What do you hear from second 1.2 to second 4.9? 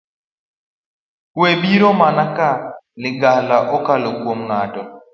Kuwe biro mana ka ligangla okalo kuom ng'ato.